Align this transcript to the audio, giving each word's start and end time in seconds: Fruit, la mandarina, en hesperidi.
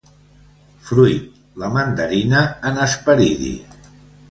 Fruit, 0.87 1.27
la 1.65 1.69
mandarina, 1.77 2.43
en 2.71 2.83
hesperidi. 2.89 3.55